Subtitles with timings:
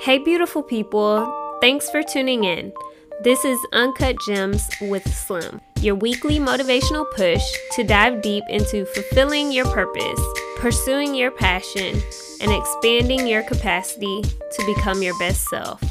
[0.00, 1.26] Hey, beautiful people.
[1.60, 2.72] Thanks for tuning in.
[3.24, 9.50] This is Uncut Gems with Slim, your weekly motivational push to dive deep into fulfilling
[9.50, 10.20] your purpose,
[10.58, 12.00] pursuing your passion,
[12.42, 15.82] and expanding your capacity to become your best self.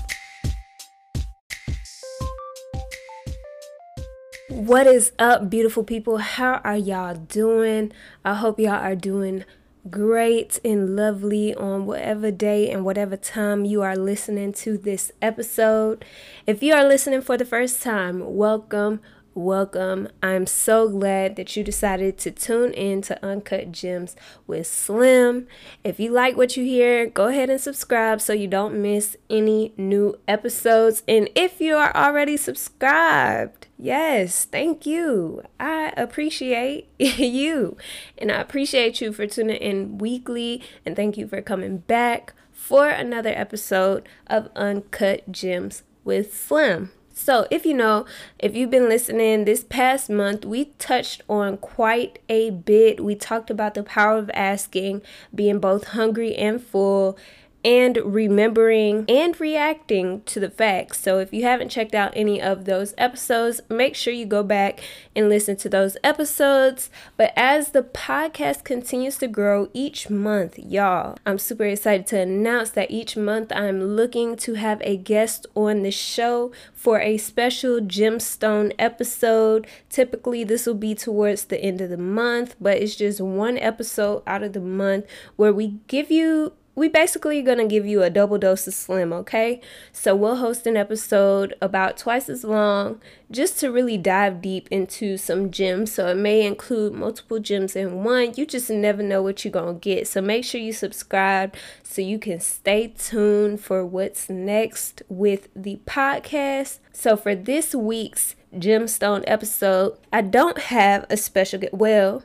[4.50, 6.20] What is up, beautiful people?
[6.20, 7.92] How are y'all doing?
[8.24, 9.44] I hope y'all are doing
[9.90, 16.04] great and lovely on whatever day and whatever time you are listening to this episode.
[16.48, 19.00] If you are listening for the first time, welcome.
[19.38, 20.08] Welcome.
[20.24, 24.16] I'm so glad that you decided to tune in to Uncut Gems
[24.48, 25.48] with Slim.
[25.84, 29.74] If you like what you hear, go ahead and subscribe so you don't miss any
[29.76, 31.04] new episodes.
[31.06, 35.44] And if you are already subscribed, yes, thank you.
[35.60, 37.76] I appreciate you.
[38.18, 40.64] And I appreciate you for tuning in weekly.
[40.86, 46.92] And thank you for coming back for another episode of Uncut Gems with Slim.
[47.18, 48.06] So, if you know,
[48.40, 53.02] if you've been listening this past month, we touched on quite a bit.
[53.02, 55.02] We talked about the power of asking,
[55.34, 57.18] being both hungry and full,
[57.66, 61.00] and remembering and reacting to the facts.
[61.00, 64.80] So, if you haven't checked out any of those episodes, make sure you go back
[65.16, 66.92] and listen to those episodes.
[67.18, 72.70] But as the podcast continues to grow each month, y'all, I'm super excited to announce
[72.72, 77.80] that each month I'm looking to have a guest on the show for a special
[77.80, 79.66] gemstone episode.
[79.90, 84.22] Typically, this will be towards the end of the month, but it's just one episode
[84.28, 85.06] out of the month
[85.36, 89.14] where we give you we basically going to give you a double dose of slim,
[89.14, 89.62] okay?
[89.94, 93.02] So we'll host an episode about twice as long
[93.32, 95.94] just to really dive deep into some gems.
[95.94, 98.34] So it may include multiple gems in one.
[98.36, 100.08] You just never know what you're going to get.
[100.08, 105.80] So make sure you subscribe so you can stay tuned for what's next with the
[105.86, 106.80] podcast.
[106.92, 112.24] So for this week's gemstone episode, I don't have a special well,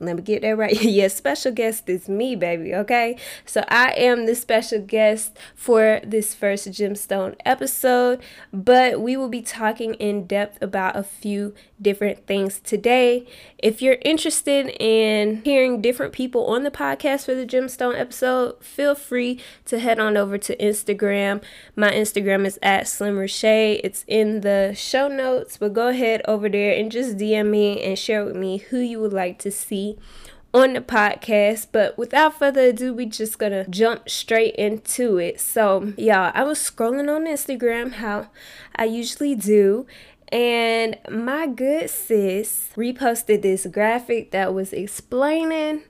[0.00, 0.80] let me get that right.
[0.82, 2.74] yes, special guest is me, baby.
[2.74, 3.16] Okay.
[3.46, 8.20] So I am the special guest for this first gemstone episode,
[8.52, 13.26] but we will be talking in depth about a few different things today.
[13.58, 18.94] If you're interested in hearing different people on the podcast for the gemstone episode, feel
[18.94, 21.42] free to head on over to Instagram.
[21.76, 23.80] My Instagram is at Slim Reshae.
[23.84, 27.98] It's in the show notes, but go ahead over there and just DM me and
[27.98, 29.83] share with me who you would like to see
[30.54, 31.66] on the podcast.
[31.72, 35.40] But without further ado, we just gonna jump straight into it.
[35.40, 38.28] So, y'all, I was scrolling on Instagram how
[38.76, 39.86] I usually do.
[40.32, 45.82] And my good sis reposted this graphic that was explaining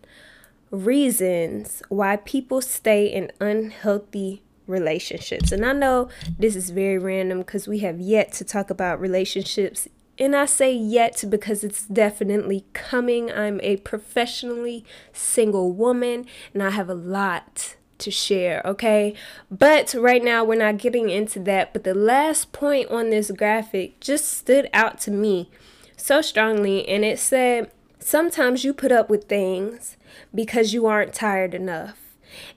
[0.71, 5.53] reasons why people stay in unhealthy relationships.
[5.53, 9.89] And I know this is very random because we have yet to talk about relationships
[10.19, 13.33] and I say yet because it's definitely coming.
[13.33, 19.15] I'm a professionally single woman and I have a lot to share, okay?
[19.51, 21.73] But right now we're not getting into that.
[21.73, 25.51] But the last point on this graphic just stood out to me
[25.97, 29.97] so strongly and it said, Sometimes you put up with things
[30.35, 31.97] because you aren't tired enough.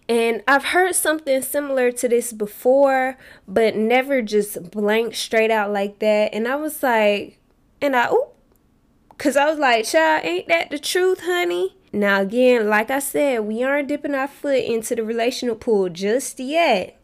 [0.10, 3.18] And I've heard something similar to this before,
[3.48, 6.34] but never just blank straight out like that.
[6.34, 7.40] And I was like,
[7.82, 8.34] and I, oop,
[9.10, 11.76] because I was like, child, ain't that the truth, honey?
[11.94, 16.40] Now, again, like I said, we aren't dipping our foot into the relational pool just
[16.40, 17.00] yet.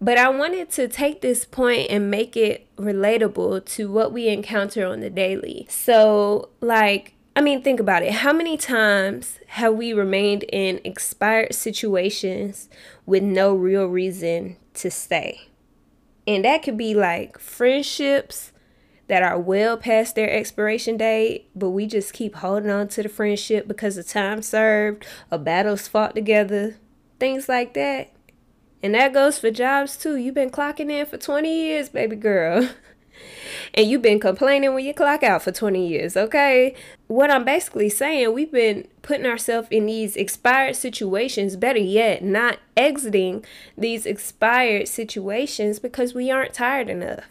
[0.00, 4.86] But I wanted to take this point and make it relatable to what we encounter
[4.86, 5.66] on the daily.
[5.68, 8.12] So, like, I mean, think about it.
[8.12, 12.68] How many times have we remained in expired situations
[13.06, 15.48] with no real reason to stay?
[16.26, 18.52] And that could be like friendships,
[19.08, 23.08] that are well past their expiration date, but we just keep holding on to the
[23.08, 26.76] friendship because of time served or battles fought together,
[27.18, 28.12] things like that.
[28.82, 30.16] And that goes for jobs too.
[30.16, 32.68] You've been clocking in for 20 years, baby girl.
[33.74, 36.74] and you've been complaining when you clock out for 20 years, okay?
[37.06, 42.58] What I'm basically saying, we've been putting ourselves in these expired situations, better yet, not
[42.76, 43.44] exiting
[43.76, 47.24] these expired situations because we aren't tired enough.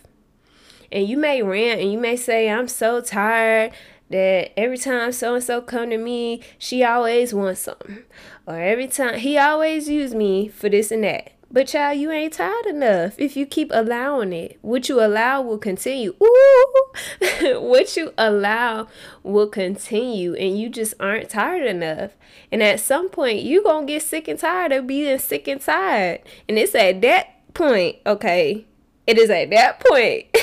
[0.92, 3.72] And you may rant and you may say, I'm so tired
[4.10, 8.04] that every time so and so come to me, she always wants something.
[8.46, 11.34] Or every time he always use me for this and that.
[11.50, 14.58] But child, you ain't tired enough if you keep allowing it.
[14.62, 16.14] What you allow will continue.
[16.22, 16.94] Ooh,
[17.62, 18.88] what you allow
[19.24, 22.12] will continue, and you just aren't tired enough.
[22.52, 26.22] And at some point, you gonna get sick and tired of being sick and tired.
[26.50, 28.66] And it's at that point, okay,
[29.06, 30.26] it is at that point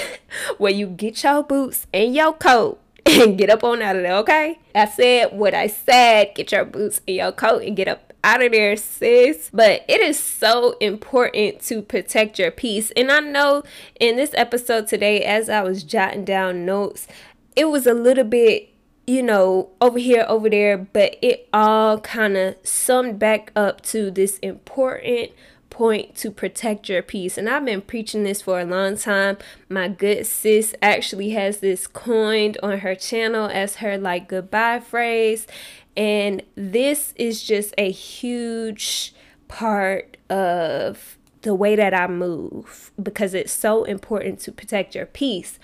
[0.58, 4.16] where you get your boots and your coat and get up on out of there,
[4.16, 4.58] okay?
[4.74, 6.34] I said what I said.
[6.34, 9.50] Get your boots and your coat and get up out of there, sis.
[9.52, 12.90] But it is so important to protect your peace.
[12.96, 13.62] And I know
[14.00, 17.06] in this episode today, as I was jotting down notes,
[17.54, 18.70] it was a little bit
[19.06, 24.10] you know, over here, over there, but it all kind of summed back up to
[24.10, 25.30] this important
[25.74, 27.36] point to protect your peace.
[27.36, 29.38] And I've been preaching this for a long time.
[29.68, 35.48] My good sis actually has this coined on her channel as her like goodbye phrase.
[35.96, 39.14] And this is just a huge
[39.48, 45.58] part of the way that I move because it's so important to protect your peace.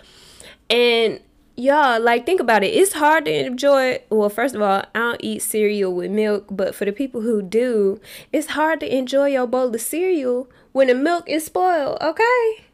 [0.68, 1.20] And
[1.60, 2.68] y'all like think about it.
[2.68, 6.74] It's hard to enjoy well first of all i don't eat cereal with milk but
[6.74, 8.00] for the people who do
[8.32, 12.64] it's hard to enjoy your bowl of cereal when the milk is spoiled okay?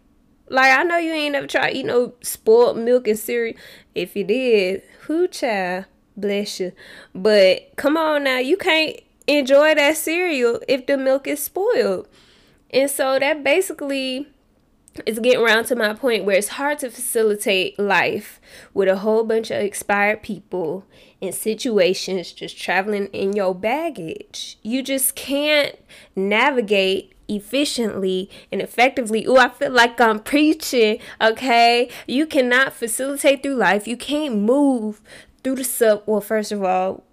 [0.49, 3.57] Like i know you ain't never tried eat no spoiled milk and cereal.
[3.95, 5.87] If you did who child
[6.17, 6.73] bless you.
[7.15, 12.09] But come on now you can't enjoy that cereal if the milk is spoiled.
[12.71, 14.29] And so that basically
[15.05, 18.41] it's getting around to my point where it's hard to facilitate life
[18.73, 20.85] with a whole bunch of expired people
[21.21, 24.59] in situations just traveling in your baggage.
[24.63, 25.77] You just can't
[26.15, 29.27] navigate efficiently and effectively.
[29.27, 31.91] Oh, I feel like I'm preaching, okay?
[32.07, 33.89] You cannot facilitate through life.
[33.89, 35.01] You can't move
[35.43, 36.03] through the sub.
[36.07, 37.06] Well, first of all,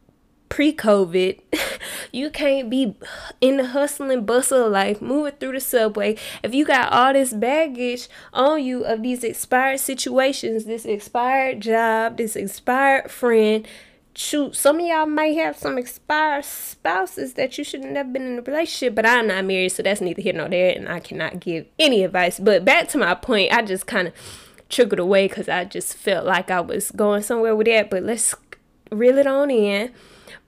[0.53, 1.39] pre COVID,
[2.11, 2.95] you can't be
[3.41, 6.15] in the hustling bustle of life, moving through the subway.
[6.44, 12.17] If you got all this baggage on you of these expired situations, this expired job,
[12.17, 13.67] this expired friend,
[14.13, 18.38] shoot, some of y'all might have some expired spouses that you shouldn't have been in
[18.38, 21.39] a relationship, but I'm not married, so that's neither here nor there, and I cannot
[21.39, 22.39] give any advice.
[22.39, 24.13] But back to my point, I just kind of
[24.69, 27.89] triggered away because I just felt like I was going somewhere with that.
[27.89, 28.35] But let's
[28.91, 29.91] reel it on in.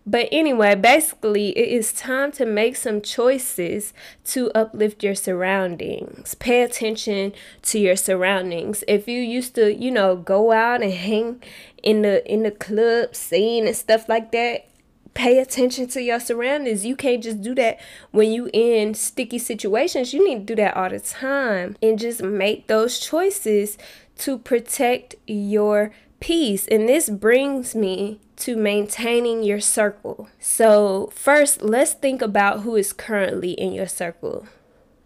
[0.08, 3.92] But anyway, basically, it is time to make some choices
[4.26, 6.36] to uplift your surroundings.
[6.36, 8.84] Pay attention to your surroundings.
[8.88, 11.42] If you used to, you know, go out and hang
[11.82, 14.68] in the in the club scene and stuff like that,
[15.16, 16.86] pay attention to your surroundings.
[16.86, 17.80] You can't just do that
[18.12, 20.14] when you in sticky situations.
[20.14, 23.76] You need to do that all the time and just make those choices
[24.20, 26.68] to protect your peace.
[26.68, 30.30] And this brings me to maintaining your circle.
[30.40, 34.48] So, first, let's think about who is currently in your circle.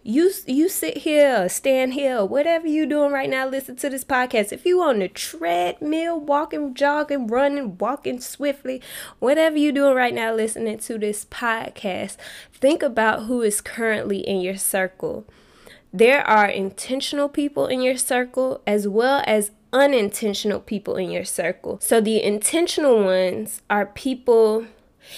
[0.01, 4.51] You you sit here, stand here, whatever you're doing right now, listen to this podcast.
[4.53, 8.81] If you on the treadmill, walking, jogging, running, walking swiftly,
[9.19, 12.15] whatever you're doing right now, listening to this podcast,
[12.53, 15.25] think about who is currently in your circle.
[15.91, 21.79] There are intentional people in your circle as well as unintentional people in your circle.
[21.81, 24.65] So the intentional ones are people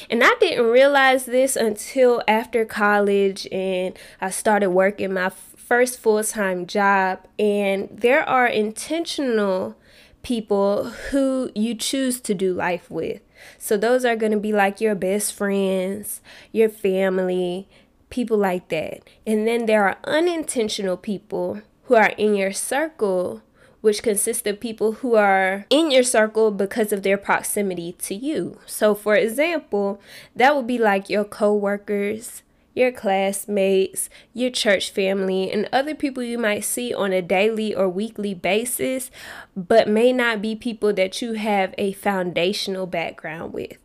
[0.09, 6.65] and I didn't realize this until after college and I started working my first full-time
[6.65, 9.75] job and there are intentional
[10.23, 13.21] people who you choose to do life with.
[13.57, 16.21] So those are going to be like your best friends,
[16.51, 17.67] your family,
[18.09, 19.01] people like that.
[19.25, 23.41] And then there are unintentional people who are in your circle
[23.81, 28.57] which consists of people who are in your circle because of their proximity to you.
[28.65, 29.99] So, for example,
[30.35, 36.37] that would be like your coworkers, your classmates, your church family, and other people you
[36.37, 39.11] might see on a daily or weekly basis,
[39.55, 43.77] but may not be people that you have a foundational background with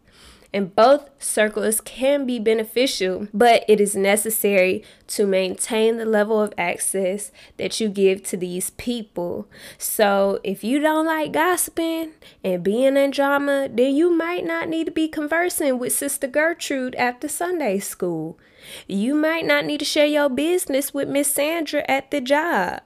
[0.53, 6.55] and both circles can be beneficial, but it is necessary to maintain the level of
[6.57, 9.49] access that you give to these people.
[9.79, 12.13] So, if you don't like gossiping
[12.43, 16.95] and being in drama, then you might not need to be conversing with Sister Gertrude
[16.97, 18.39] after Sunday school.
[18.87, 22.81] You might not need to share your business with Miss Sandra at the job.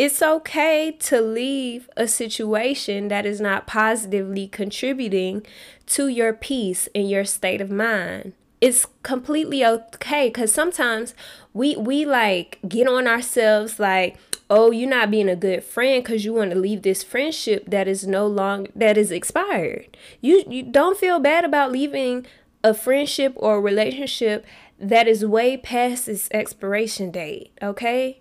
[0.00, 5.46] It's okay to leave a situation that is not positively contributing
[5.88, 8.32] to your peace and your state of mind.
[8.62, 11.14] It's completely okay because sometimes
[11.52, 14.16] we we like get on ourselves like
[14.48, 17.86] oh you're not being a good friend because you want to leave this friendship that
[17.86, 22.26] is no longer that is expired you you don't feel bad about leaving
[22.64, 24.46] a friendship or relationship
[24.78, 28.19] that is way past its expiration date okay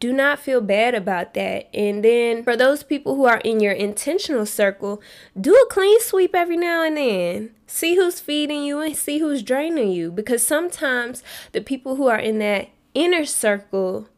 [0.00, 1.68] do not feel bad about that.
[1.74, 5.00] And then for those people who are in your intentional circle,
[5.40, 7.50] do a clean sweep every now and then.
[7.66, 10.10] See who's feeding you and see who's draining you.
[10.10, 14.08] Because sometimes the people who are in that inner circle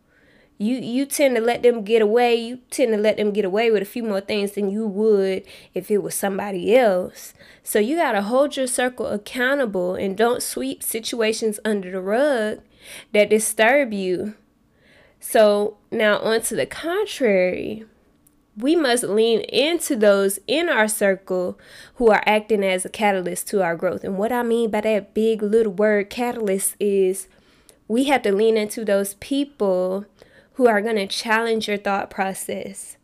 [0.61, 3.71] you you tend to let them get away you tend to let them get away
[3.71, 5.43] with a few more things than you would
[5.75, 7.33] if it was somebody else
[7.65, 12.61] so you got to hold your circle accountable and don't sweep situations under the rug
[13.13, 14.35] that disturb you
[15.21, 17.85] so now on to the contrary
[18.57, 21.59] we must lean into those in our circle
[21.95, 24.05] who are acting as a catalyst to our growth.
[24.05, 27.29] And what I mean by that big little word catalyst is
[27.89, 30.05] we have to lean into those people
[30.55, 32.97] who are going to challenge your thought process,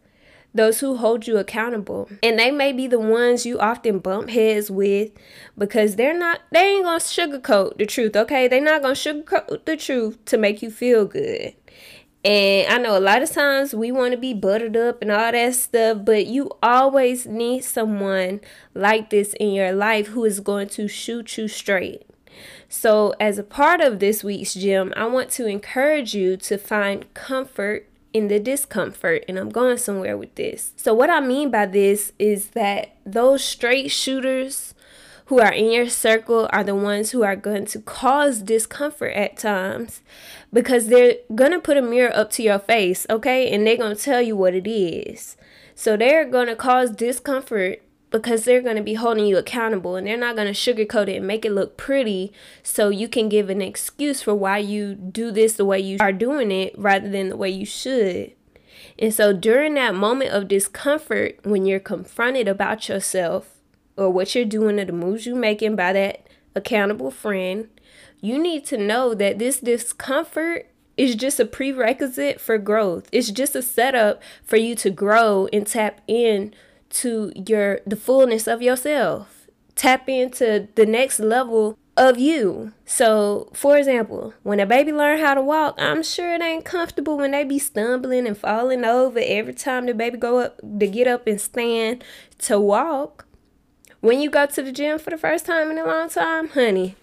[0.54, 2.08] those who hold you accountable.
[2.22, 5.10] And they may be the ones you often bump heads with
[5.56, 8.48] because they're not, they ain't going to sugarcoat the truth, okay?
[8.48, 11.54] They're not going to sugarcoat the truth to make you feel good.
[12.26, 15.30] And I know a lot of times we want to be buttered up and all
[15.30, 18.40] that stuff, but you always need someone
[18.74, 22.02] like this in your life who is going to shoot you straight.
[22.68, 27.14] So, as a part of this week's gem, I want to encourage you to find
[27.14, 30.72] comfort in the discomfort, and I'm going somewhere with this.
[30.76, 34.74] So, what I mean by this is that those straight shooters
[35.26, 39.36] who are in your circle are the ones who are going to cause discomfort at
[39.36, 40.00] times
[40.52, 43.52] because they're going to put a mirror up to your face, okay?
[43.52, 45.36] And they're going to tell you what it is.
[45.74, 50.06] So they're going to cause discomfort because they're going to be holding you accountable and
[50.06, 53.50] they're not going to sugarcoat it and make it look pretty so you can give
[53.50, 57.28] an excuse for why you do this the way you are doing it rather than
[57.28, 58.32] the way you should.
[58.98, 63.55] And so during that moment of discomfort, when you're confronted about yourself,
[63.96, 67.68] or what you're doing or the moves you're making by that accountable friend,
[68.20, 73.08] you need to know that this discomfort is just a prerequisite for growth.
[73.12, 76.54] It's just a setup for you to grow and tap in
[76.88, 79.46] to your the fullness of yourself.
[79.74, 82.72] Tap into the next level of you.
[82.84, 87.16] So, for example, when a baby learn how to walk, I'm sure it ain't comfortable
[87.16, 91.06] when they be stumbling and falling over every time the baby go up to get
[91.06, 92.04] up and stand
[92.38, 93.25] to walk
[94.06, 96.94] when you go to the gym for the first time in a long time, honey,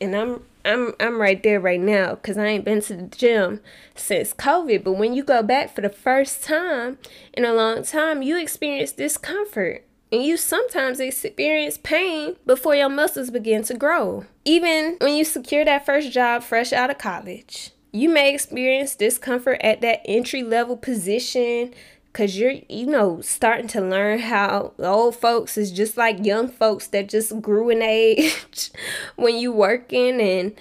[0.00, 3.60] and I'm I'm I'm right there right now because I ain't been to the gym
[3.96, 4.84] since COVID.
[4.84, 6.98] But when you go back for the first time
[7.32, 9.84] in a long time, you experience discomfort.
[10.12, 14.24] And you sometimes experience pain before your muscles begin to grow.
[14.44, 19.60] Even when you secure that first job fresh out of college, you may experience discomfort
[19.62, 21.74] at that entry level position
[22.16, 26.86] because you're you know starting to learn how old folks is just like young folks
[26.86, 28.70] that just grew in age
[29.16, 30.58] when you working and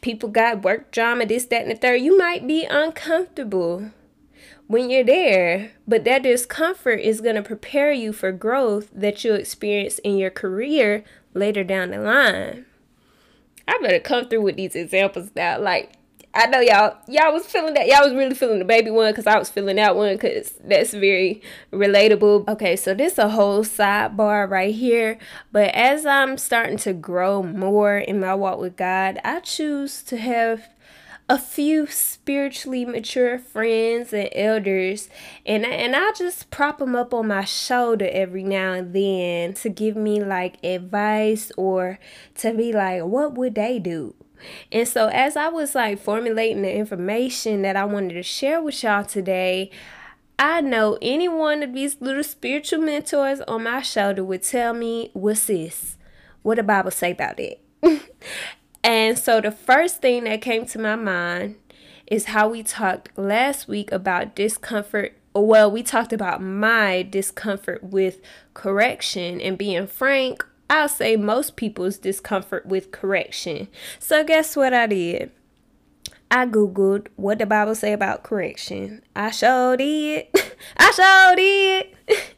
[0.00, 2.00] people got work drama this that and the third.
[2.00, 3.92] You might be uncomfortable
[4.66, 9.36] when you're there but that discomfort is going to prepare you for growth that you'll
[9.36, 12.66] experience in your career later down the line.
[13.68, 15.92] I better come through with these examples now like
[16.38, 19.26] I know y'all y'all was feeling that y'all was really feeling the baby one because
[19.26, 21.42] I was feeling that one because that's very
[21.72, 22.46] relatable.
[22.46, 25.18] Okay, so this a whole sidebar right here.
[25.50, 30.16] But as I'm starting to grow more in my walk with God, I choose to
[30.16, 30.68] have
[31.28, 35.10] a few spiritually mature friends and elders
[35.44, 39.68] and and I just prop them up on my shoulder every now and then to
[39.68, 41.98] give me like advice or
[42.36, 44.14] to be like what would they do
[44.72, 48.82] and so, as I was like formulating the information that I wanted to share with
[48.82, 49.70] y'all today,
[50.38, 55.10] I know any one of these little spiritual mentors on my shoulder would tell me,
[55.12, 55.96] What's this?
[56.42, 57.60] What the Bible say about it?
[58.84, 61.56] and so, the first thing that came to my mind
[62.06, 65.14] is how we talked last week about discomfort.
[65.34, 68.20] Well, we talked about my discomfort with
[68.54, 73.68] correction and being frank I'll say most people's discomfort with correction.
[73.98, 75.30] So, guess what I did?
[76.30, 79.02] I googled what the Bible say about correction.
[79.16, 80.30] I showed it.
[80.76, 82.34] I showed it.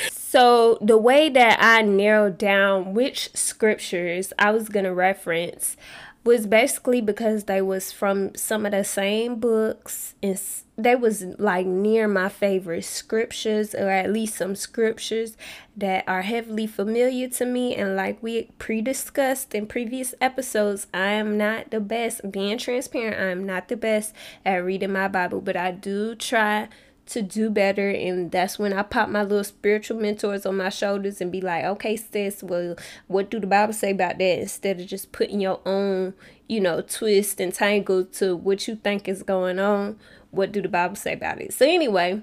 [0.10, 5.76] so the way that I narrowed down which scriptures I was gonna reference
[6.22, 10.38] was basically because they was from some of the same books and
[10.76, 15.36] they was like near my favorite scriptures or at least some scriptures
[15.76, 21.38] that are heavily familiar to me and like we pre-discussed in previous episodes i am
[21.38, 25.56] not the best being transparent i am not the best at reading my bible but
[25.56, 26.68] i do try
[27.10, 31.20] to do better and that's when I pop my little spiritual mentors on my shoulders
[31.20, 32.76] and be like, okay, sis, well,
[33.08, 34.38] what do the Bible say about that?
[34.38, 36.14] Instead of just putting your own,
[36.48, 39.98] you know, twist and tangle to what you think is going on,
[40.30, 41.52] what do the Bible say about it?
[41.52, 42.22] So anyway,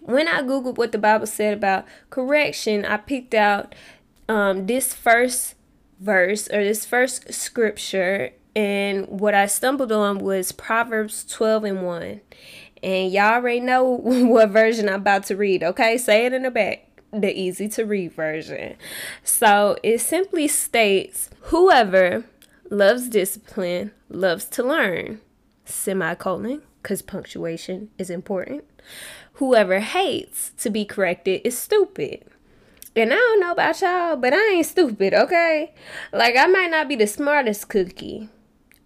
[0.00, 3.74] when I googled what the Bible said about correction, I picked out
[4.28, 5.56] um, this first
[5.98, 12.20] verse or this first scripture and what I stumbled on was Proverbs 12 and 1.
[12.86, 15.98] And y'all already know what version I'm about to read, okay?
[15.98, 18.76] Say it in the back the easy to read version.
[19.24, 22.24] So it simply states whoever
[22.70, 25.20] loves discipline loves to learn,
[25.64, 28.64] semicolon, because punctuation is important.
[29.34, 32.24] Whoever hates to be corrected is stupid.
[32.94, 35.74] And I don't know about y'all, but I ain't stupid, okay?
[36.12, 38.30] Like, I might not be the smartest cookie.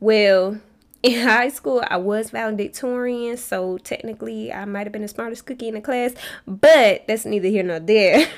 [0.00, 0.60] Well,
[1.02, 5.68] in high school, I was valedictorian, so technically I might have been the smartest cookie
[5.68, 6.12] in the class,
[6.46, 8.28] but that's neither here nor there.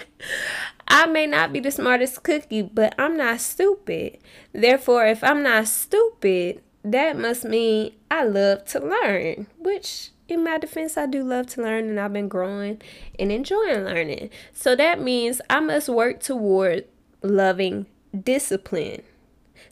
[0.89, 4.19] I may not be the smartest cookie, but I'm not stupid.
[4.53, 10.59] Therefore, if I'm not stupid, that must mean I love to learn, which in my
[10.59, 12.81] defense, I do love to learn and I've been growing
[13.19, 14.31] and enjoying learning.
[14.53, 16.87] So that means I must work toward
[17.23, 17.87] loving
[18.19, 19.03] discipline.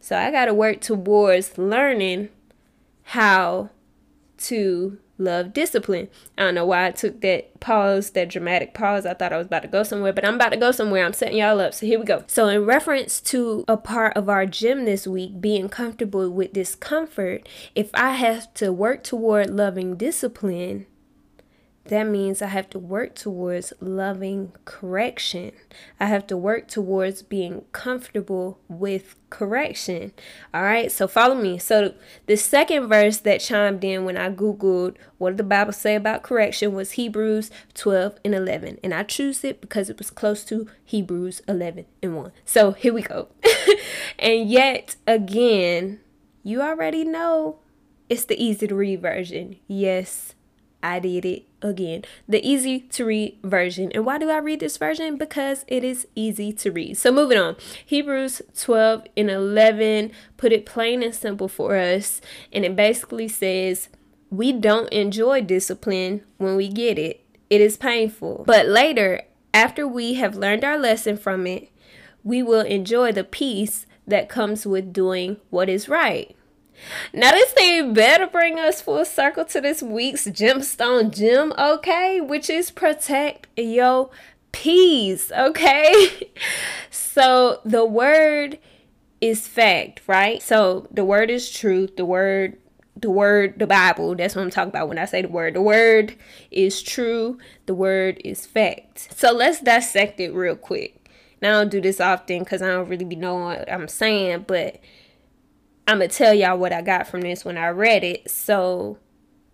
[0.00, 2.30] So I got to work towards learning
[3.10, 3.68] how
[4.38, 6.08] to love discipline.
[6.38, 9.04] I don't know why I took that pause, that dramatic pause.
[9.04, 11.04] I thought I was about to go somewhere, but I'm about to go somewhere.
[11.04, 11.74] I'm setting y'all up.
[11.74, 12.22] So here we go.
[12.28, 17.48] So, in reference to a part of our gem this week, being comfortable with discomfort,
[17.74, 20.86] if I have to work toward loving discipline,
[21.90, 25.50] that means I have to work towards loving correction.
[25.98, 30.12] I have to work towards being comfortable with correction.
[30.54, 31.58] All right, so follow me.
[31.58, 31.94] So,
[32.26, 36.22] the second verse that chimed in when I Googled what did the Bible say about
[36.22, 38.78] correction was Hebrews 12 and 11.
[38.84, 42.30] And I choose it because it was close to Hebrews 11 and 1.
[42.44, 43.30] So, here we go.
[44.18, 45.98] and yet again,
[46.44, 47.58] you already know
[48.08, 49.56] it's the easy to read version.
[49.66, 50.36] Yes,
[50.82, 52.04] I did it again.
[52.28, 53.90] The easy to read version.
[53.94, 55.16] And why do I read this version?
[55.16, 56.96] Because it is easy to read.
[56.96, 57.56] So moving on.
[57.84, 62.20] Hebrews 12 and 11 put it plain and simple for us.
[62.52, 63.88] And it basically says,
[64.30, 67.24] we don't enjoy discipline when we get it.
[67.50, 68.44] It is painful.
[68.46, 71.70] But later, after we have learned our lesson from it,
[72.22, 76.36] we will enjoy the peace that comes with doing what is right.
[77.12, 82.20] Now this thing better bring us full circle to this week's gemstone gem, okay?
[82.20, 84.10] Which is protect your
[84.52, 86.30] peace, okay?
[86.90, 88.58] so the word
[89.20, 90.42] is fact, right?
[90.42, 91.96] So the word is truth.
[91.96, 92.56] The word
[92.96, 95.62] the word the bible that's what i'm talking about when i say the word the
[95.62, 96.14] word
[96.50, 101.08] is true the word is fact so let's dissect it real quick
[101.40, 104.44] now i don't do this often because i don't really be knowing what i'm saying
[104.46, 104.80] but
[105.90, 108.30] I'm going to tell y'all what I got from this when I read it.
[108.30, 108.98] So,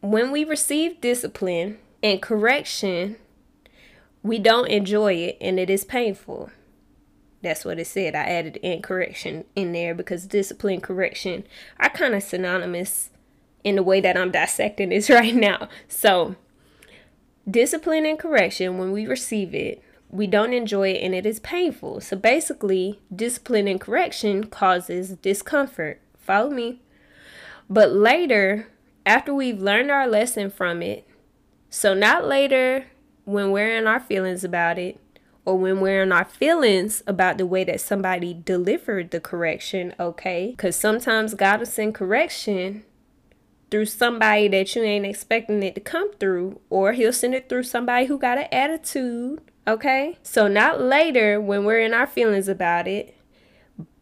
[0.02, 3.16] when we receive discipline and correction,
[4.22, 6.50] we don't enjoy it and it is painful.
[7.40, 8.14] That's what it said.
[8.14, 11.44] I added in correction in there because discipline correction
[11.80, 13.08] are kind of synonymous
[13.64, 15.70] in the way that I'm dissecting this right now.
[15.88, 16.36] So,
[17.50, 22.02] discipline and correction, when we receive it, we don't enjoy it and it is painful.
[22.02, 26.02] So, basically, discipline and correction causes discomfort.
[26.26, 26.82] Follow me.
[27.70, 28.68] But later,
[29.04, 31.06] after we've learned our lesson from it,
[31.70, 32.86] so not later
[33.24, 34.98] when we're in our feelings about it,
[35.44, 40.50] or when we're in our feelings about the way that somebody delivered the correction, okay?
[40.50, 42.84] Because sometimes God will send correction
[43.70, 47.62] through somebody that you ain't expecting it to come through, or He'll send it through
[47.62, 50.18] somebody who got an attitude, okay?
[50.24, 53.15] So, not later when we're in our feelings about it,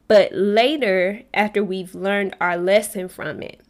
[0.08, 3.60] but later after we've learned our lesson from it.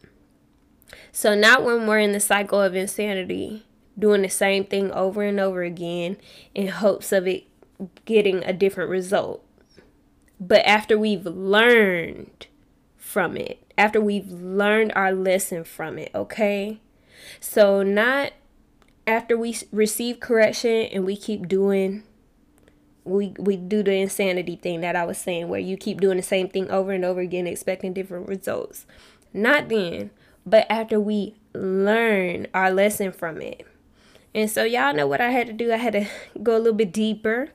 [1.13, 3.67] So, not when we're in the cycle of insanity,
[3.99, 6.17] doing the same thing over and over again
[6.55, 7.45] in hopes of it
[8.05, 9.45] getting a different result,
[10.41, 12.47] but after we've learned
[12.97, 16.81] from it, after we've learned our lesson from it, okay?
[17.41, 18.33] So, not
[19.07, 22.03] after we receive correction and we keep doing
[23.05, 26.23] we we do the insanity thing that I was saying where you keep doing the
[26.23, 28.87] same thing over and over again expecting different results.
[29.33, 30.11] Not then,
[30.47, 33.67] but after we learn our lesson from it.
[34.35, 35.73] And so y'all know what I had to do.
[35.73, 36.07] I had to
[36.43, 37.51] go a little bit deeper.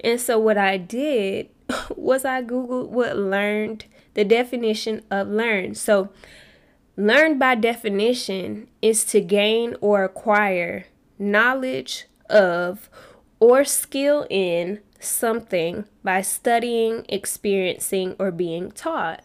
[0.00, 1.48] And so what I did
[1.96, 5.74] was I googled what learned the definition of learn.
[5.74, 6.10] So
[6.96, 10.86] learn by definition is to gain or acquire
[11.18, 12.90] knowledge of
[13.42, 19.24] or skill in something by studying, experiencing, or being taught.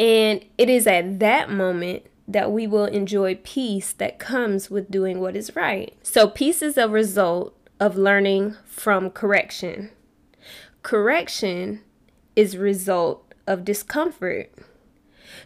[0.00, 5.20] And it is at that moment that we will enjoy peace that comes with doing
[5.20, 5.96] what is right.
[6.02, 9.90] So, peace is a result of learning from correction.
[10.82, 11.82] Correction
[12.34, 14.52] is result of discomfort.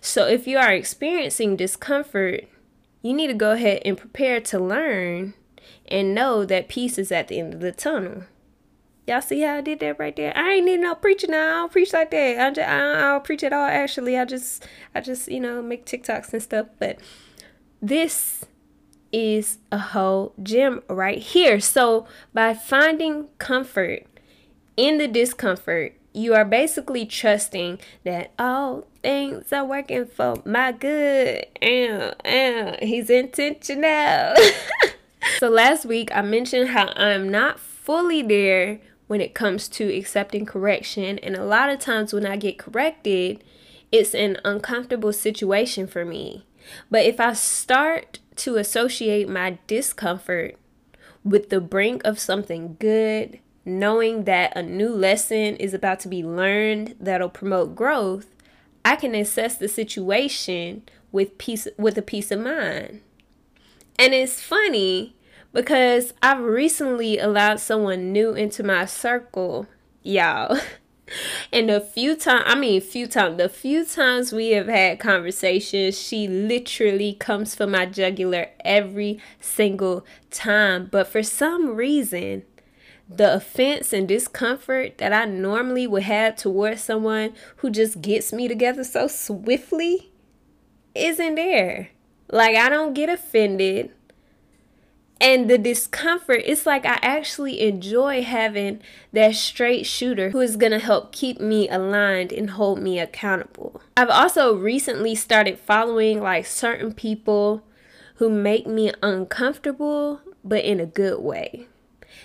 [0.00, 2.48] So if you are experiencing discomfort,
[3.02, 5.34] you need to go ahead and prepare to learn
[5.90, 8.24] and know that peace is at the end of the tunnel.
[9.06, 10.36] Y'all see how I did that right there?
[10.36, 11.48] I ain't need no preaching now.
[11.48, 12.38] I don't preach like that.
[12.40, 13.64] I, just, I, don't, I don't preach at all.
[13.64, 16.68] Actually, I just, I just, you know, make TikToks and stuff.
[16.78, 17.00] But
[17.82, 18.44] this
[19.12, 21.58] is a whole gem right here.
[21.60, 24.04] So by finding comfort
[24.76, 31.46] in the discomfort, you are basically trusting that all things are working for my good.
[31.60, 34.34] And, and he's intentional.
[35.38, 40.46] so last week I mentioned how I'm not fully there when it comes to accepting
[40.46, 41.18] correction.
[41.18, 43.42] And a lot of times when I get corrected,
[43.90, 46.46] it's an uncomfortable situation for me.
[46.90, 50.56] But if I start to associate my discomfort
[51.24, 56.22] with the brink of something good, knowing that a new lesson is about to be
[56.22, 58.26] learned that'll promote growth,
[58.84, 63.00] I can assess the situation with peace with a peace of mind.
[64.00, 65.14] And it's funny
[65.52, 69.66] because I've recently allowed someone new into my circle,
[70.02, 70.58] y'all.
[71.52, 76.00] And the few times, I mean, few times, the few times we have had conversations,
[76.00, 80.88] she literally comes for my jugular every single time.
[80.88, 82.44] But for some reason,
[83.08, 88.46] the offense and discomfort that I normally would have towards someone who just gets me
[88.46, 90.12] together so swiftly
[90.94, 91.88] isn't there.
[92.30, 93.90] Like, I don't get offended
[95.20, 98.80] and the discomfort it's like i actually enjoy having
[99.12, 104.08] that straight shooter who is to help keep me aligned and hold me accountable i've
[104.08, 107.62] also recently started following like certain people
[108.16, 111.66] who make me uncomfortable but in a good way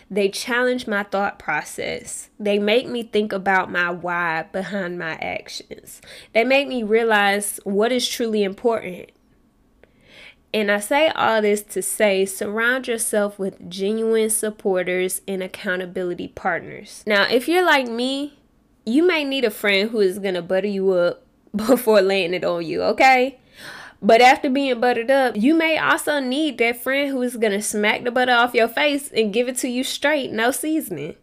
[0.09, 2.29] they challenge my thought process.
[2.39, 6.01] They make me think about my why behind my actions.
[6.33, 9.09] They make me realize what is truly important
[10.55, 17.03] and I say all this to say surround yourself with genuine supporters and accountability partners.
[17.05, 18.39] Now, if you're like me,
[18.85, 22.45] you may need a friend who is going to butter you up before laying it
[22.45, 23.37] on you, okay?
[24.01, 27.61] But after being buttered up, you may also need that friend who is going to
[27.61, 31.15] smack the butter off your face and give it to you straight, no seasoning.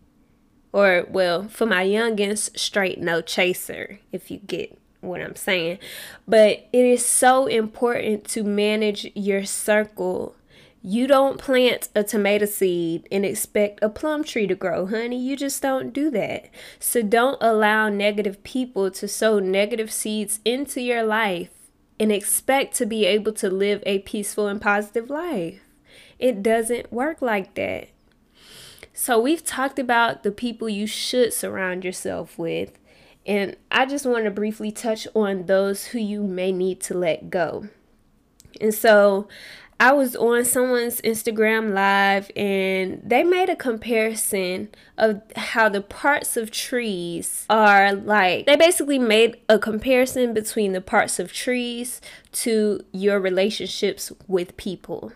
[0.75, 5.78] Or, well, for my youngins, straight no chaser, if you get what I'm saying.
[6.26, 10.34] But it is so important to manage your circle.
[10.80, 15.20] You don't plant a tomato seed and expect a plum tree to grow, honey.
[15.20, 16.48] You just don't do that.
[16.80, 21.50] So don't allow negative people to sow negative seeds into your life
[22.00, 25.60] and expect to be able to live a peaceful and positive life.
[26.18, 27.88] It doesn't work like that.
[28.94, 32.78] So, we've talked about the people you should surround yourself with.
[33.26, 37.30] And I just want to briefly touch on those who you may need to let
[37.30, 37.68] go.
[38.61, 39.28] And so
[39.82, 46.37] I was on someone's Instagram live and they made a comparison of how the parts
[46.37, 48.46] of trees are like.
[48.46, 52.00] They basically made a comparison between the parts of trees
[52.32, 55.12] to your relationships with people.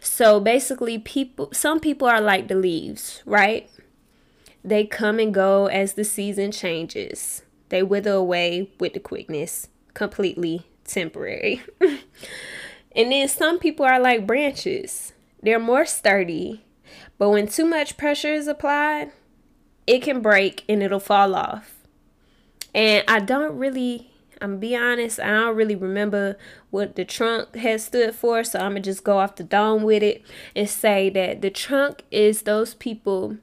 [0.00, 3.68] So basically people some people are like the leaves, right?
[4.62, 7.42] They come and go as the season changes.
[7.70, 11.62] They wither away with the quickness, completely temporary.
[11.80, 15.12] and then some people are like branches.
[15.42, 16.64] They're more sturdy,
[17.16, 19.12] but when too much pressure is applied,
[19.86, 21.76] it can break and it'll fall off.
[22.74, 26.36] And I don't really, I'm be honest, I don't really remember
[26.70, 30.02] what the trunk has stood for, so I'm gonna just go off the dome with
[30.02, 30.22] it
[30.54, 33.38] and say that the trunk is those people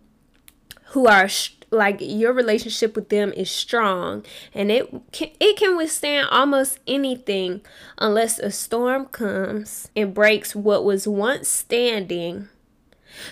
[0.89, 1.29] who are
[1.69, 7.61] like your relationship with them is strong and it can, it can withstand almost anything
[7.97, 12.47] unless a storm comes and breaks what was once standing.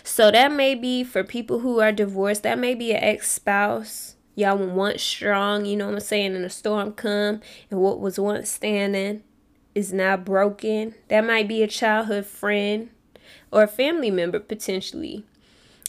[0.04, 4.16] So that may be for people who are divorced that may be an ex-spouse.
[4.36, 7.40] Y'all were once strong you know what i'm saying and a storm come
[7.72, 9.24] and what was once standing
[9.74, 10.96] is now broken.
[11.08, 12.90] That might be a childhood friend
[13.50, 15.24] or a family member potentially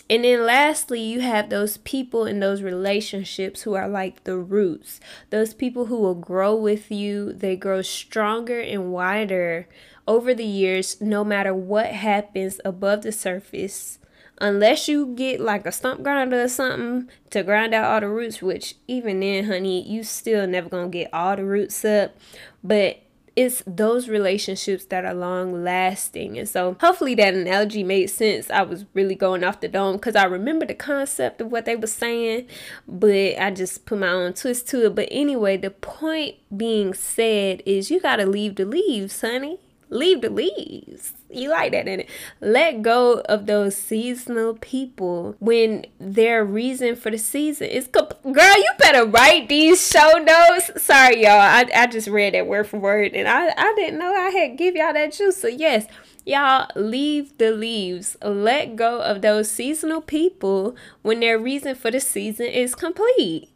[0.08, 5.00] and then lastly, you have those people in those relationships who are like the roots.
[5.30, 7.32] Those people who will grow with you.
[7.32, 9.68] They grow stronger and wider
[10.06, 13.98] over the years, no matter what happens above the surface.
[14.38, 18.42] Unless you get like a stump grinder or something to grind out all the roots,
[18.42, 22.14] which even then, honey, you still never gonna get all the roots up.
[22.62, 23.00] But
[23.36, 26.38] it's those relationships that are long lasting.
[26.38, 28.50] And so hopefully that analogy made sense.
[28.50, 31.76] I was really going off the dome because I remember the concept of what they
[31.76, 32.48] were saying,
[32.88, 34.94] but I just put my own twist to it.
[34.94, 40.22] But anyway, the point being said is you got to leave the leaves, honey leave
[40.22, 41.12] the leaves.
[41.30, 42.08] You like that in it.
[42.40, 48.56] Let go of those seasonal people when their reason for the season is comp- girl.
[48.56, 50.70] You better write these show notes.
[50.82, 51.32] Sorry, y'all.
[51.32, 54.56] I, I just read that word for word and I, I didn't know I had
[54.56, 55.36] give y'all that juice.
[55.36, 55.86] So yes,
[56.24, 58.16] y'all leave the leaves.
[58.22, 63.50] Let go of those seasonal people when their reason for the season is complete.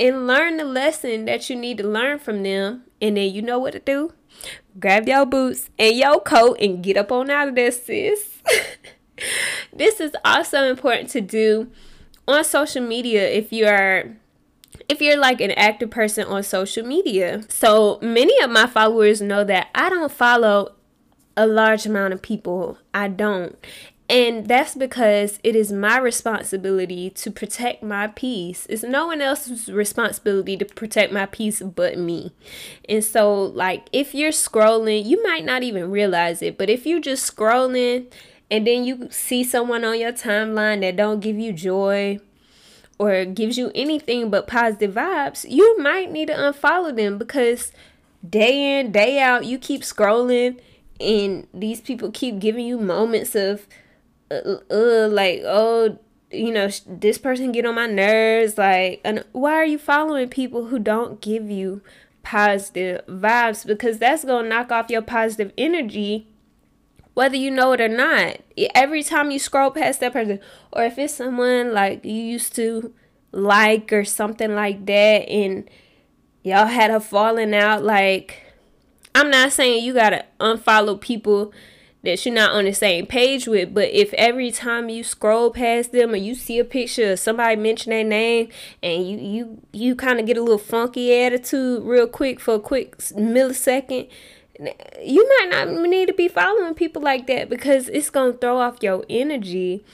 [0.00, 2.84] And learn the lesson that you need to learn from them.
[3.00, 4.14] And then you know what to do
[4.78, 8.42] grab your boots and your coat and get up on out of there, sis.
[9.72, 11.70] this is also important to do
[12.28, 14.16] on social media if you are
[14.88, 17.42] if you're like an active person on social media.
[17.48, 20.74] So many of my followers know that I don't follow
[21.36, 22.78] a large amount of people.
[22.92, 23.56] I don't.
[24.10, 28.66] And that's because it is my responsibility to protect my peace.
[28.68, 32.32] It's no one else's responsibility to protect my peace but me.
[32.88, 36.98] And so, like, if you're scrolling, you might not even realize it, but if you're
[36.98, 38.10] just scrolling
[38.50, 42.18] and then you see someone on your timeline that don't give you joy
[42.98, 47.70] or gives you anything but positive vibes, you might need to unfollow them because
[48.28, 50.58] day in, day out, you keep scrolling
[50.98, 53.68] and these people keep giving you moments of
[54.30, 55.98] uh, uh, like oh
[56.30, 60.66] you know this person get on my nerves like and why are you following people
[60.66, 61.82] who don't give you
[62.22, 63.66] positive vibes?
[63.66, 66.28] Because that's going to knock off your positive energy
[67.14, 68.38] whether you know it or not.
[68.74, 70.38] Every time you scroll past that person
[70.72, 72.94] or if it's someone like you used to
[73.32, 75.68] like or something like that and
[76.42, 78.42] y'all had a falling out like
[79.14, 81.52] i'm not saying you got to unfollow people
[82.02, 83.74] that you're not on the same page with.
[83.74, 87.56] But if every time you scroll past them or you see a picture of somebody
[87.56, 88.48] mention their name
[88.82, 92.60] and you you you kind of get a little funky attitude real quick for a
[92.60, 94.08] quick millisecond,
[95.02, 98.82] you might not need to be following people like that because it's gonna throw off
[98.82, 99.84] your energy.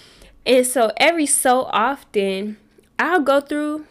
[0.45, 2.57] And so every so often,
[2.99, 3.87] I'll go through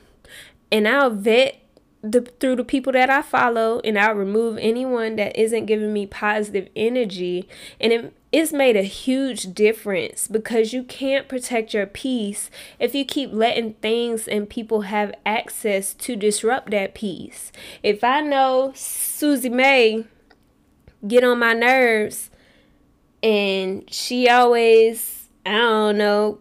[0.71, 1.57] and I'll vet
[2.05, 6.05] the through the people that I follow and I'll remove anyone that isn't giving me
[6.05, 7.49] positive energy
[7.81, 13.05] and it, it's made a huge difference because you can't protect your peace if you
[13.05, 17.51] keep letting things and people have access to disrupt that peace.
[17.81, 20.05] If I know Susie May
[21.07, 22.29] get on my nerves
[23.23, 26.39] and she always I don't know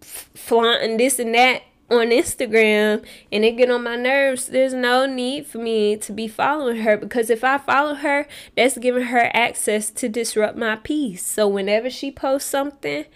[0.00, 5.46] flaunting this and that on Instagram and it get on my nerves, there's no need
[5.46, 9.90] for me to be following her because if I follow her, that's giving her access
[9.90, 11.24] to disrupt my peace.
[11.24, 13.06] So whenever she posts something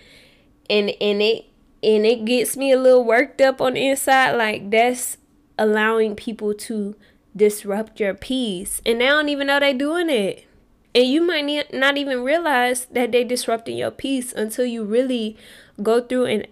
[0.70, 1.46] and and it
[1.82, 5.18] and it gets me a little worked up on the inside, like that's
[5.58, 6.96] allowing people to
[7.36, 8.80] disrupt your peace.
[8.86, 10.46] And they don't even know they're doing it.
[10.94, 15.36] And you might not even realize that they disrupting your peace until you really
[15.82, 16.46] go through and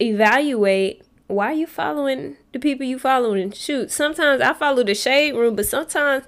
[0.00, 1.01] evaluate
[1.32, 3.50] why are you following the people you following?
[3.52, 6.24] Shoot, sometimes I follow the shade room, but sometimes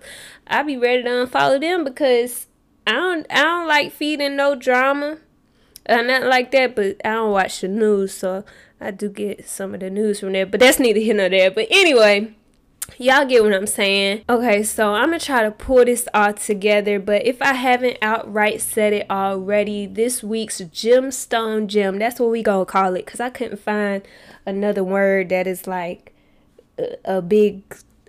[0.47, 2.47] I be ready to unfollow them because
[2.87, 5.19] I don't I don't like feeding no drama.
[5.87, 8.45] I'm uh, not like that, but I don't watch the news, so
[8.81, 10.47] I do get some of the news from there.
[10.47, 11.51] But that's neither here nor there.
[11.51, 12.35] But anyway,
[12.99, 14.25] y'all get what I'm saying.
[14.29, 18.61] Okay, so I'm gonna try to pull this all together, but if I haven't outright
[18.61, 23.31] said it already, this week's gemstone gem, that's what we gonna call it, because I
[23.31, 24.03] couldn't find
[24.47, 26.15] another word that is like
[27.05, 27.63] a, big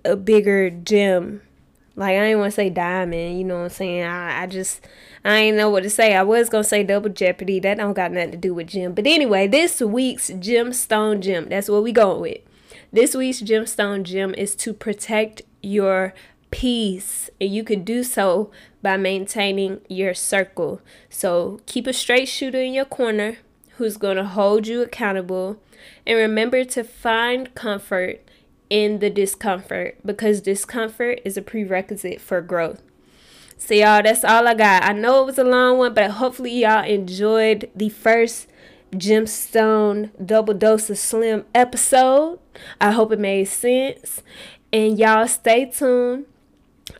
[0.04, 1.42] a bigger gem.
[1.96, 4.04] Like I ain't want to say diamond, you know what I'm saying?
[4.04, 4.86] I, I just
[5.24, 6.14] I ain't know what to say.
[6.14, 7.60] I was gonna say double jeopardy.
[7.60, 8.94] That don't got nothing to do with gem.
[8.94, 11.50] But anyway, this week's gemstone gem.
[11.50, 12.42] That's what we going with.
[12.96, 16.14] This week's gemstone gem is to protect your
[16.50, 20.80] peace, and you could do so by maintaining your circle.
[21.10, 23.40] So keep a straight shooter in your corner
[23.72, 25.62] who's gonna hold you accountable
[26.08, 28.22] and remember to find comfort
[28.70, 32.82] in the discomfort because discomfort is a prerequisite for growth.
[33.58, 34.86] So, y'all, that's all I got.
[34.86, 38.48] I know it was a long one, but hopefully, y'all enjoyed the first
[38.92, 42.40] gemstone double dose of slim episode.
[42.80, 44.22] I hope it made sense.
[44.72, 46.26] And y'all stay tuned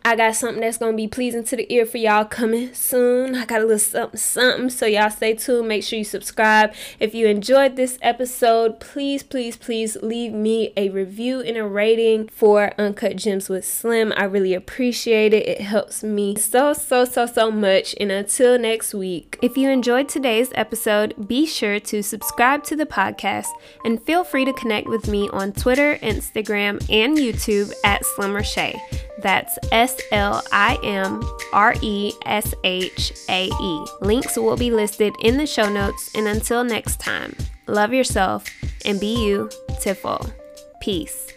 [0.04, 3.36] I got something that's gonna be pleasing to the ear for y'all coming soon.
[3.36, 4.70] I got a little something, something.
[4.70, 5.68] So y'all stay tuned.
[5.68, 6.74] Make sure you subscribe.
[7.00, 12.28] If you enjoyed this episode, please, please, please leave me a review and a rating
[12.30, 14.12] for Uncut Gems with Slim.
[14.16, 15.48] I really appreciate it.
[15.48, 17.96] It helps me so, so, so, so much.
[18.00, 22.86] And until next week, if you enjoyed today's episode, be sure to subscribe to the
[22.88, 23.48] podcast
[23.84, 28.80] and feel free to connect with me on Twitter, Instagram, and YouTube at SlimReshae.
[29.18, 33.86] That's S L I M R E S H A E.
[34.00, 36.12] Links will be listed in the show notes.
[36.16, 37.36] And until next time,
[37.68, 38.46] love yourself
[38.86, 39.50] and be you,
[39.82, 40.32] Tiffle.
[40.80, 41.35] Peace.